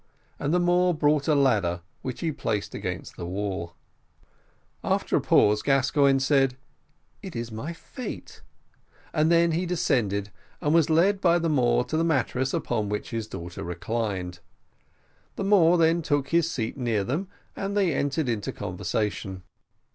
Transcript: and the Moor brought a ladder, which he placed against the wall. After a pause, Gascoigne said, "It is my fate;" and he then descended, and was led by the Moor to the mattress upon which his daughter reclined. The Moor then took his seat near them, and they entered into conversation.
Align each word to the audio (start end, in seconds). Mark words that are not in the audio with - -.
and 0.39 0.51
the 0.51 0.59
Moor 0.59 0.95
brought 0.95 1.27
a 1.27 1.35
ladder, 1.35 1.81
which 2.01 2.21
he 2.21 2.31
placed 2.31 2.73
against 2.73 3.17
the 3.17 3.25
wall. 3.27 3.75
After 4.83 5.15
a 5.15 5.21
pause, 5.21 5.61
Gascoigne 5.61 6.17
said, 6.17 6.57
"It 7.21 7.35
is 7.35 7.51
my 7.51 7.71
fate;" 7.71 8.41
and 9.13 9.31
he 9.31 9.39
then 9.47 9.67
descended, 9.67 10.31
and 10.59 10.73
was 10.73 10.89
led 10.89 11.21
by 11.21 11.37
the 11.37 11.49
Moor 11.49 11.83
to 11.83 11.97
the 11.97 12.03
mattress 12.03 12.51
upon 12.51 12.89
which 12.89 13.11
his 13.11 13.27
daughter 13.27 13.63
reclined. 13.63 14.39
The 15.35 15.43
Moor 15.43 15.77
then 15.77 16.01
took 16.01 16.29
his 16.29 16.49
seat 16.49 16.75
near 16.77 17.03
them, 17.03 17.27
and 17.55 17.77
they 17.77 17.93
entered 17.93 18.27
into 18.27 18.51
conversation. 18.51 19.43